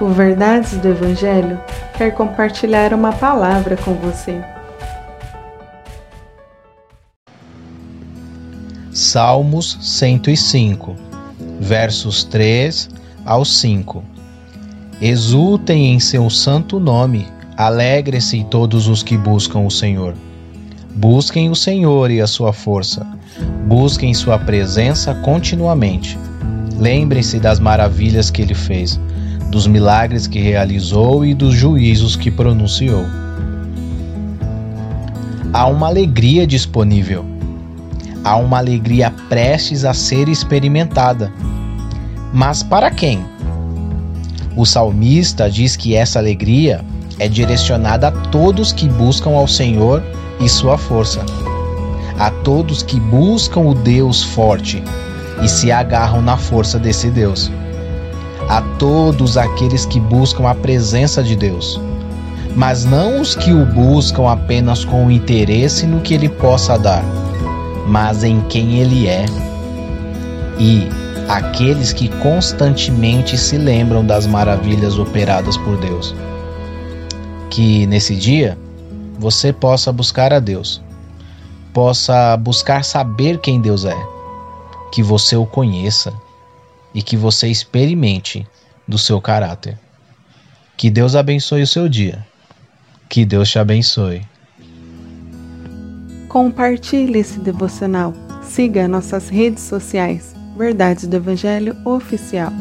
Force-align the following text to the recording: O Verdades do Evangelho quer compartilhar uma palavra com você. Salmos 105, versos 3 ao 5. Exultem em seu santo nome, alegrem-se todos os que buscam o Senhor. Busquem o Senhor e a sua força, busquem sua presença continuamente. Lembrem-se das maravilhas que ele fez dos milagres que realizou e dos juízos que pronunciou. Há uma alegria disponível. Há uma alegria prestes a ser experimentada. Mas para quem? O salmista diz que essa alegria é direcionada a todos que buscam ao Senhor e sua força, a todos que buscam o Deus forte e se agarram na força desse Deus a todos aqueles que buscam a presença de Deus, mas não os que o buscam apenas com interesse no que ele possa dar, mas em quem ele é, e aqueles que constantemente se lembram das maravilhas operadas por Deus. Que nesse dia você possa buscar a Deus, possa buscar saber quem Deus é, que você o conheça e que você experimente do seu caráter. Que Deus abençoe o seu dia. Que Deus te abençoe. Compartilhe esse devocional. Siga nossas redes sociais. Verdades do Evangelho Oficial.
O 0.00 0.08
Verdades 0.08 0.78
do 0.78 0.88
Evangelho 0.88 1.60
quer 1.98 2.12
compartilhar 2.12 2.94
uma 2.94 3.12
palavra 3.12 3.76
com 3.76 3.92
você. 3.92 4.42
Salmos 8.90 9.76
105, 9.82 10.96
versos 11.60 12.24
3 12.24 12.88
ao 13.26 13.44
5. 13.44 14.02
Exultem 15.02 15.92
em 15.92 16.00
seu 16.00 16.30
santo 16.30 16.80
nome, 16.80 17.28
alegrem-se 17.54 18.42
todos 18.44 18.88
os 18.88 19.02
que 19.02 19.18
buscam 19.18 19.60
o 19.60 19.70
Senhor. 19.70 20.14
Busquem 20.96 21.50
o 21.50 21.54
Senhor 21.54 22.10
e 22.10 22.22
a 22.22 22.26
sua 22.26 22.54
força, 22.54 23.06
busquem 23.66 24.14
sua 24.14 24.38
presença 24.38 25.14
continuamente. 25.16 26.18
Lembrem-se 26.78 27.38
das 27.38 27.60
maravilhas 27.60 28.30
que 28.30 28.40
ele 28.40 28.54
fez 28.54 28.98
dos 29.50 29.66
milagres 29.66 30.28
que 30.28 30.38
realizou 30.38 31.24
e 31.24 31.34
dos 31.34 31.54
juízos 31.54 32.14
que 32.14 32.30
pronunciou. 32.30 33.04
Há 35.52 35.66
uma 35.66 35.88
alegria 35.88 36.46
disponível. 36.46 37.24
Há 38.22 38.36
uma 38.36 38.58
alegria 38.58 39.12
prestes 39.28 39.84
a 39.84 39.92
ser 39.92 40.28
experimentada. 40.28 41.32
Mas 42.32 42.62
para 42.62 42.90
quem? 42.90 43.24
O 44.56 44.64
salmista 44.64 45.50
diz 45.50 45.74
que 45.74 45.96
essa 45.96 46.20
alegria 46.20 46.84
é 47.18 47.26
direcionada 47.26 48.08
a 48.08 48.12
todos 48.12 48.72
que 48.72 48.88
buscam 48.88 49.30
ao 49.30 49.48
Senhor 49.48 50.02
e 50.38 50.48
sua 50.48 50.78
força, 50.78 51.24
a 52.18 52.30
todos 52.30 52.82
que 52.82 53.00
buscam 53.00 53.60
o 53.60 53.74
Deus 53.74 54.22
forte 54.22 54.82
e 55.42 55.48
se 55.48 55.72
agarram 55.72 56.22
na 56.22 56.36
força 56.36 56.78
desse 56.78 57.10
Deus 57.10 57.50
a 58.50 58.60
todos 58.80 59.36
aqueles 59.36 59.86
que 59.86 60.00
buscam 60.00 60.48
a 60.48 60.54
presença 60.56 61.22
de 61.22 61.36
Deus, 61.36 61.80
mas 62.56 62.84
não 62.84 63.20
os 63.20 63.36
que 63.36 63.52
o 63.52 63.64
buscam 63.64 64.28
apenas 64.28 64.84
com 64.84 65.08
interesse 65.08 65.86
no 65.86 66.00
que 66.00 66.14
ele 66.14 66.28
possa 66.28 66.76
dar, 66.76 67.04
mas 67.86 68.24
em 68.24 68.40
quem 68.48 68.80
ele 68.80 69.06
é, 69.06 69.24
e 70.58 70.88
aqueles 71.28 71.92
que 71.92 72.08
constantemente 72.08 73.38
se 73.38 73.56
lembram 73.56 74.04
das 74.04 74.26
maravilhas 74.26 74.98
operadas 74.98 75.56
por 75.56 75.76
Deus. 75.76 76.12
Que 77.50 77.86
nesse 77.86 78.16
dia 78.16 78.58
você 79.16 79.52
possa 79.52 79.92
buscar 79.92 80.32
a 80.32 80.40
Deus, 80.40 80.82
possa 81.72 82.36
buscar 82.36 82.82
saber 82.82 83.38
quem 83.38 83.60
Deus 83.60 83.84
é, 83.84 83.96
que 84.90 85.04
você 85.04 85.36
o 85.36 85.46
conheça 85.46 86.12
e 86.94 87.02
que 87.02 87.16
você 87.16 87.48
experimente 87.48 88.46
do 88.86 88.98
seu 88.98 89.20
caráter. 89.20 89.78
Que 90.76 90.90
Deus 90.90 91.14
abençoe 91.14 91.62
o 91.62 91.66
seu 91.66 91.88
dia. 91.88 92.26
Que 93.08 93.24
Deus 93.24 93.50
te 93.50 93.58
abençoe. 93.58 94.22
Compartilhe 96.28 97.18
esse 97.18 97.40
devocional. 97.40 98.14
Siga 98.42 98.88
nossas 98.88 99.28
redes 99.28 99.64
sociais. 99.64 100.34
Verdades 100.56 101.06
do 101.06 101.16
Evangelho 101.16 101.76
Oficial. 101.84 102.52